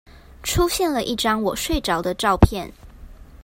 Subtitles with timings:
[0.41, 2.73] 出現了一張我睡著的照片